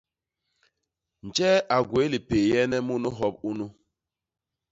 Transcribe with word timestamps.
Njee 1.25 1.57
a 1.75 1.77
gwéé 1.87 2.07
lipééyene 2.13 2.77
munu 2.87 3.09
hop 3.17 3.35
unu? 3.49 3.65